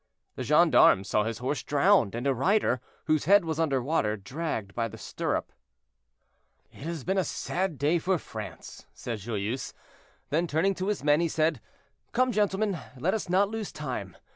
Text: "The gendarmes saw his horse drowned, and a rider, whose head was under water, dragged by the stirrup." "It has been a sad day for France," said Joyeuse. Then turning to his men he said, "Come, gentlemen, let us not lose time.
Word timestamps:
"The 0.35 0.41
gendarmes 0.41 1.07
saw 1.07 1.25
his 1.25 1.37
horse 1.37 1.61
drowned, 1.61 2.15
and 2.15 2.25
a 2.25 2.33
rider, 2.33 2.81
whose 3.05 3.25
head 3.25 3.45
was 3.45 3.59
under 3.59 3.83
water, 3.83 4.17
dragged 4.17 4.73
by 4.73 4.87
the 4.87 4.97
stirrup." 4.97 5.51
"It 6.71 6.79
has 6.81 7.03
been 7.03 7.19
a 7.19 7.23
sad 7.23 7.77
day 7.77 7.99
for 7.99 8.17
France," 8.17 8.87
said 8.95 9.19
Joyeuse. 9.19 9.75
Then 10.31 10.47
turning 10.47 10.73
to 10.73 10.87
his 10.87 11.03
men 11.03 11.19
he 11.19 11.27
said, 11.27 11.61
"Come, 12.13 12.31
gentlemen, 12.31 12.79
let 12.97 13.13
us 13.13 13.29
not 13.29 13.49
lose 13.49 13.71
time. 13.71 14.17